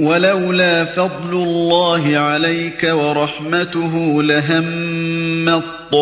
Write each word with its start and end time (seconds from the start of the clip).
ولولا 0.00 0.84
فضل 0.84 1.32
الله 1.32 2.16
عليك 2.16 2.90
ورحمته 2.92 4.22
لهم 4.22 5.48
الطائفة 5.48 5.92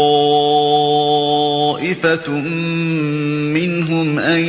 منهم 3.55 4.19
أن 4.19 4.41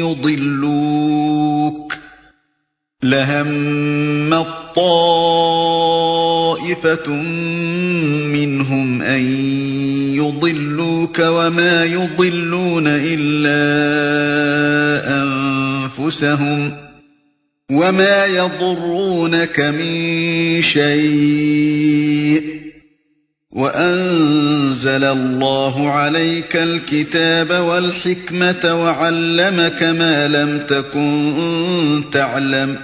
يضلوك 0.00 1.94
لهم 3.02 4.34
الطائفة 4.34 4.80
منهم 8.32 9.02
أن 9.02 9.22
يضلوك 10.16 11.18
وما 11.18 11.84
يضلون 11.84 12.84
إلا 12.86 13.60
أنفسهم 15.22 16.70
ۖ 16.86 16.89
وما 17.70 18.26
يضرونك 18.26 19.60
من 19.60 20.62
شيء 20.62 22.60
وأنزل 23.52 25.04
الله 25.04 25.90
عليك 25.90 26.56
الكتاب 26.56 27.50
والحكمة 27.50 28.74
وعلمك 28.74 29.82
ما 29.82 30.28
لم 30.28 30.58
تكن 30.68 32.02
تعلم 32.12 32.76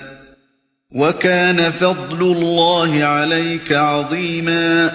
وكان 0.92 1.70
فضل 1.70 2.22
الله 2.22 3.04
عليك 3.04 3.72
عظيما 3.72 4.90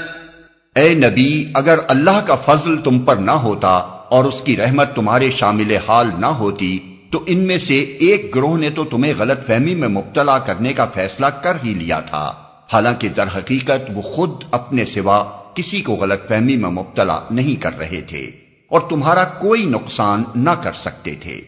اے 0.75 0.93
نبی، 0.93 1.51
اگر 1.53 1.79
اللہ 1.87 2.19
کا 2.25 2.35
فضل 2.35 2.77
تم 2.81 2.99
پر 2.99 3.15
نہ 3.15 3.31
ہوتا 3.31 3.69
اور 4.09 4.25
اس 4.25 4.41
کی 4.41 4.57
رحمت 4.57 4.95
تمہارے 4.95 5.29
شامل 5.31 5.75
حال 5.87 6.11
نہ 6.19 6.25
ہوتی 6.25 6.90
تو 7.11 7.23
ان 7.25 7.39
میں 7.39 7.57
سے 7.57 7.79
ایک 7.79 8.35
گروہ 8.35 8.57
نے 8.57 8.69
تو 8.69 8.83
تمہیں 8.83 9.13
غلط 9.17 9.47
فہمی 9.47 9.75
میں 9.75 9.87
مبتلا 9.87 10.39
کرنے 10.39 10.73
کا 10.73 10.85
فیصلہ 10.85 11.25
کر 11.25 11.57
ہی 11.63 11.73
لیا 11.73 11.99
تھا۔ 11.99 12.33
حالانکہ 12.73 13.07
در 13.07 13.27
حقیقت 13.35 13.91
وہ 13.93 14.01
خود 14.01 14.43
اپنے 14.51 14.85
سوا 14.85 15.23
کسی 15.53 15.81
کو 15.81 15.93
غلط 15.93 16.27
فہمی 16.27 16.57
میں 16.57 16.69
مبتلا 16.69 17.19
نہیں 17.31 17.61
کر 17.61 17.77
رہے 17.77 18.01
تھے 18.01 18.21
اور 18.69 18.81
تمہارا 18.89 19.23
کوئی 19.23 19.65
نقصان 19.65 20.23
نہ 20.35 20.49
کر 20.49 20.71
سکتے 20.73 21.15
تھے۔ 21.15 21.41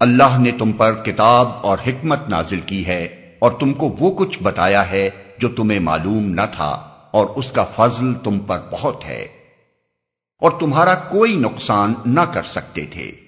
اللہ 0.00 0.38
نے 0.38 0.50
تم 0.58 0.72
پر 0.72 0.94
کتاب 0.94 1.48
اور 1.60 1.78
حکمت 1.86 2.28
نازل 2.28 2.60
کی 2.66 2.86
ہے 2.86 3.04
اور 3.38 3.50
تم 3.50 3.72
کو 3.72 3.96
وہ 4.00 4.14
کچھ 4.14 4.42
بتایا 4.42 4.90
ہے 4.90 5.10
جو 5.38 5.48
تمہیں 5.48 5.80
معلوم 5.80 6.24
نہ 6.24 6.46
تھا 6.52 6.88
اور 7.10 7.26
اس 7.26 7.52
کا 7.52 7.64
فضل 7.64 8.14
تم 8.14 8.38
پر 8.38 8.58
بہت 8.70 9.04
ہے 9.04 9.26
اور 10.38 10.50
تمہارا 10.50 10.94
کوئی 10.94 11.36
نقصان 11.36 11.94
نہ 12.06 12.20
کر 12.20 12.42
سکتے 12.42 12.86
تھے۔ 12.90 13.25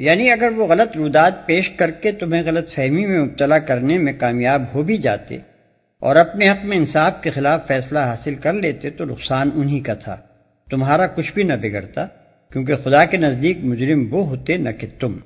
یعنی 0.00 0.30
اگر 0.30 0.48
وہ 0.56 0.66
غلط 0.66 0.96
رودات 0.96 1.46
پیش 1.46 1.70
کر 1.70 1.90
کے 1.90 2.12
تمہیں 2.12 2.42
غلط 2.42 2.70
فہمی 2.70 3.06
میں 3.06 3.20
مبتلا 3.20 3.58
کرنے 3.58 3.98
میں 3.98 4.12
کامیاب 4.12 4.62
ہو 4.74 4.82
بھی 4.82 4.96
جاتے 4.96 5.38
اور 6.00 6.16
اپنے 6.16 6.50
حق 6.50 6.64
میں 6.64 6.76
انصاف 6.76 7.22
کے 7.22 7.30
خلاف 7.30 7.66
فیصلہ 7.66 7.98
حاصل 7.98 8.34
کر 8.34 8.52
لیتے 8.52 8.90
تو 8.90 9.04
نقصان 9.04 9.50
انہی 9.54 9.80
کا 9.80 9.94
تھا۔ 9.94 10.16
تمہارا 10.70 11.06
کچھ 11.06 11.32
بھی 11.34 11.42
نہ 11.42 11.52
بگڑتا، 11.62 12.06
کیونکہ 12.52 12.76
خدا 12.76 13.04
کے 13.04 13.16
نزدیک 13.16 13.58
مجرم 13.62 14.06
وہ 14.10 14.26
ہوتے 14.26 14.56
نہ 14.56 14.70
کہ 14.70 14.86
تم۔ 14.98 15.16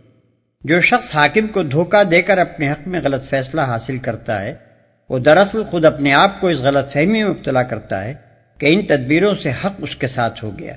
جو 0.64 0.80
شخص 0.80 1.14
حاکم 1.14 1.46
کو 1.46 1.62
دھوکہ 1.62 2.04
دے 2.04 2.22
کر 2.22 2.38
اپنے 2.38 2.70
حق 2.70 2.88
میں 2.88 3.00
غلط 3.04 3.24
فیصلہ 3.24 3.60
حاصل 3.60 3.98
کرتا 3.98 4.44
ہے، 4.44 4.54
وہ 5.08 5.18
دراصل 5.18 5.62
خود 5.64 5.84
اپنے 5.84 6.12
آپ 6.12 6.40
کو 6.40 6.48
اس 6.48 6.58
غلط 6.58 6.92
فہمی 6.92 7.22
میں 7.22 7.30
مبتلا 7.30 7.62
کرتا 7.62 8.04
ہے 8.04 8.14
کہ 8.58 8.66
ان 8.66 8.86
تدبیروں 8.86 9.34
سے 9.34 9.50
حق 9.50 9.72
اس 9.78 9.96
کے 9.96 10.06
ساتھ 10.06 10.44
ہو 10.44 10.58
گیا۔ 10.58 10.74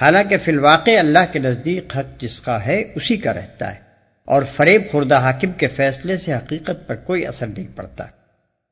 حالانکہ 0.00 0.36
فی 0.44 0.52
الواقع 0.52 0.98
اللہ 0.98 1.32
کے 1.32 1.38
نزدیک 1.38 1.96
حق 1.96 2.20
جس 2.20 2.40
کا 2.40 2.66
ہے، 2.66 2.92
اسی 2.94 3.16
کا 3.16 3.34
رہتا 3.34 3.74
ہے۔ 3.74 3.80
اور 4.24 4.42
فریب 4.56 4.82
خوردہ 4.90 5.14
حاکم 5.14 5.52
کے 5.52 5.68
فیصلے 5.68 6.16
سے 6.16 6.34
حقیقت 6.34 6.86
پر 6.86 6.94
کوئی 6.94 7.26
اثر 7.26 7.46
نہیں 7.46 7.76
پڑتا۔ 7.76 8.04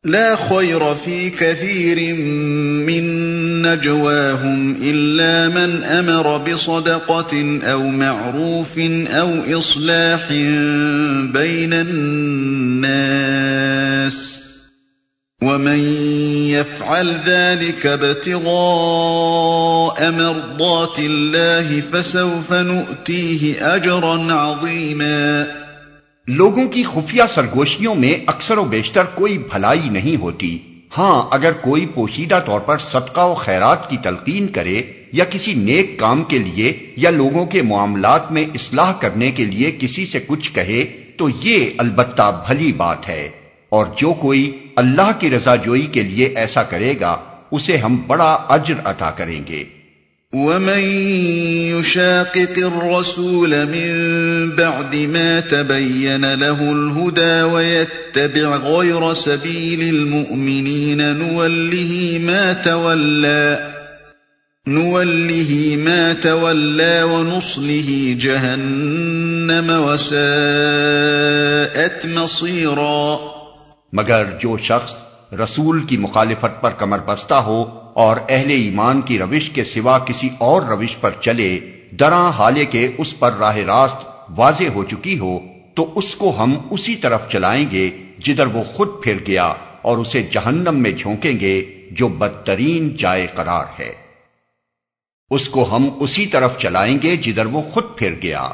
لا 0.05 0.35
خير 0.35 0.83
في 1.03 1.31
كثير 1.31 2.15
من 2.85 3.23
نجواهم 3.63 4.75
إلا 4.81 5.49
من 5.55 5.99
أمر 5.99 6.27
بصدقة 6.45 7.35
أو 7.73 7.79
معروف 7.79 8.79
أو 9.15 9.59
إصلاح 9.59 10.33
بين 11.33 11.73
الناس۔ 11.73 14.42
ومن 15.43 15.79
يفعل 16.49 17.13
ذلك 17.27 17.87
ابتغاء 17.87 18.45
مرضات 20.11 20.99
الله 20.99 21.81
فسوف 21.91 22.53
نؤتيه 22.53 23.51
اجرا 23.61 24.13
عظيما 24.37 25.43
لوگوں 26.29 26.69
کی 26.69 26.83
خفیہ 26.83 27.23
سرگوشیوں 27.35 27.95
میں 27.95 28.15
اکثر 28.27 28.59
و 28.59 28.65
بیشتر 28.65 29.03
کوئی 29.05 29.39
بھلائی 29.39 29.89
نہیں 29.89 30.17
ہوتی۔ 30.17 30.59
ہاں 30.99 31.29
اگر 31.31 31.53
کوئی 31.53 31.87
پوشیدہ 31.87 32.41
طور 32.47 32.61
پر 32.61 32.79
صدقہ 32.79 33.21
و 33.21 33.35
خیرات 33.35 33.91
کی 33.91 33.97
تلقین 34.03 34.47
کرے 34.47 34.83
یا 35.13 35.25
کسی 35.25 35.55
نیک 35.55 35.99
کام 35.99 36.25
کے 36.25 36.39
لیے 36.39 36.73
یا 36.97 37.11
لوگوں 37.11 37.47
کے 37.47 37.63
معاملات 37.63 38.33
میں 38.33 38.45
اصلاح 38.55 38.93
کرنے 38.93 39.31
کے 39.31 39.45
لیے 39.45 39.77
کسی 39.79 40.07
سے 40.07 40.21
کچھ 40.27 40.51
کہے، 40.53 40.85
تو 41.17 41.29
یہ 41.29 41.71
البتہ 41.79 42.45
بھلی 42.49 42.73
بات 42.73 43.09
ہے۔ 43.09 43.42
اور 43.73 43.87
جو 43.99 44.13
کوئی 44.13 44.59
اللہ 44.77 45.11
کی 45.19 45.31
رضا 45.31 45.57
جوئی 45.57 45.83
کے 45.83 46.03
لیے 46.03 46.27
ایسا 46.27 46.63
کرے 46.63 46.95
گا، 47.01 47.17
اسے 47.51 47.77
ہم 47.77 48.03
بڑا 48.07 48.25
اجر 48.25 48.75
عطا 48.85 49.11
کریں 49.11 49.41
گے۔ 49.49 49.65
ومن 50.33 51.03
يشاقق 51.79 52.57
الرسول 52.57 53.51
من 53.51 54.51
بعد 54.57 54.95
ما 54.95 55.41
تبين 55.51 56.21
له 56.21 56.69
الهدى 56.69 57.53
ويتبع 57.53 58.57
غير 58.57 59.15
سبيل 59.15 59.95
المؤمنين 59.95 60.97
نوله 60.97 62.19
ما 62.21 62.53
تولى، 62.65 63.57
نوله 64.67 65.77
ما 65.77 66.13
تولى 66.23 67.03
ونصله 67.03 68.21
جهنم 68.21 69.71
وساءت 69.71 72.07
مصيرا۔ 72.07 73.42
مگر 73.93 74.25
جو 74.41 74.57
شخص 74.59 74.95
رسول 75.33 75.87
کی 75.87 75.97
مخالفت 75.97 76.61
پر 76.61 76.71
کمر 76.71 76.99
بستہ 76.99 77.35
ہو 77.35 77.65
اور 77.95 78.17
اہل 78.29 78.51
ایمان 78.51 79.01
کی 79.01 79.19
روش 79.19 79.51
کے 79.51 79.65
سوا 79.65 79.99
کسی 79.99 80.29
اور 80.39 80.63
روش 80.63 80.97
پر 81.01 81.11
چلے 81.21 81.59
دراں 81.91 82.33
حالے 82.33 82.65
کے 82.65 82.89
اس 82.99 83.19
پر 83.19 83.33
راہ 83.33 83.57
راست 83.57 84.07
واضح 84.37 84.65
ہو 84.75 84.85
چکی 84.85 85.19
ہو، 85.19 85.39
تو 85.75 85.93
اس 85.95 86.15
کو 86.15 86.37
ہم 86.39 86.55
اسی 86.71 86.97
طرف 86.97 87.29
چلائیں 87.29 87.67
گے 87.71 87.91
جدھر 88.19 88.47
وہ 88.47 88.63
خود 88.63 88.89
پھر 89.03 89.19
گیا 89.27 89.55
اور 89.83 89.99
اسے 89.99 90.23
جہنم 90.23 90.75
میں 90.75 90.91
جھونکیں 90.91 91.41
گے 91.41 91.63
جو 91.91 92.09
بدترین 92.09 92.97
جائے 92.97 93.27
قرار 93.35 93.65
ہے۔ 93.81 93.93
اس 95.31 95.49
کو 95.49 95.77
ہم 95.77 95.89
اسی 96.01 96.27
طرف 96.27 96.59
چلائیں 96.59 96.99
گے 97.03 97.17
جدھر 97.17 97.47
وہ 97.47 97.63
خود 97.73 97.85
پھر 97.97 98.15
گیا۔ 98.23 98.49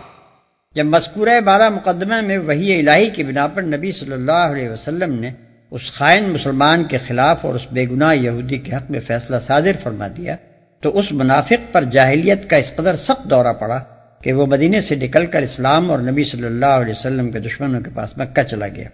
جب 0.78 0.86
مذکورہ 0.86 1.40
بارہ 1.40 1.68
مقدمہ 1.68 2.20
میں 2.20 2.38
وہی 2.38 2.78
الہی 2.78 3.10
کی 3.10 3.24
بنا 3.24 3.46
پر 3.46 3.62
نبی 3.62 3.92
صلی 3.92 4.12
اللہ 4.12 4.32
علیہ 4.32 4.68
وسلم 4.68 5.20
نے 5.20 5.30
اس 5.70 5.92
خائن 5.92 6.24
مسلمان 6.24 6.84
کے 6.84 6.98
خلاف 6.98 7.44
اور 7.44 7.54
اس 7.54 7.66
بے 7.72 7.86
گناہ 7.86 8.14
یہودی 8.14 8.58
کے 8.58 8.74
حق 8.74 8.90
میں 8.90 9.00
فیصلہ 9.00 9.36
صادر 9.46 9.72
فرما 9.82 10.08
دیا 10.16 10.36
تو 10.80 10.98
اس 10.98 11.12
منافق 11.12 11.72
پر 11.72 11.84
جاہلیت 11.84 12.50
کا 12.50 12.56
اس 12.56 12.72
قدر 12.76 12.96
سخت 12.96 13.30
دورہ 13.30 13.52
پڑا 13.52 13.78
کہ 14.22 14.32
وہ 14.32 14.46
مدینے 14.46 14.80
سے 14.80 14.94
نکل 14.94 15.26
کر 15.26 15.42
اسلام 15.42 15.90
اور 15.90 15.98
نبی 15.98 16.24
صلی 16.24 16.44
اللہ 16.44 16.78
علیہ 16.80 16.94
وسلم 16.98 17.30
کے 17.30 17.38
دشمنوں 17.38 17.80
کے 17.80 17.90
پاس 17.94 18.18
مکہ 18.18 18.42
چلا 18.42 18.68
گیا 18.68 18.88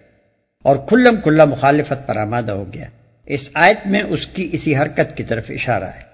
اور 0.63 0.75
کھلم 0.75 1.21
کھلا 1.21 1.45
مخالفت 1.45 2.07
پر 2.07 2.17
آمادہ 2.17 2.51
ہو 2.51 2.73
گیا۔ 2.73 2.85
اس 3.25 3.49
آیت 3.53 3.87
میں 3.87 4.01
اس 4.01 4.27
کی 4.27 4.49
اسی 4.51 4.75
حرکت 4.75 5.17
کی 5.17 5.23
طرف 5.23 5.45
اشارہ 5.49 5.83
ہے۔ 5.83 6.04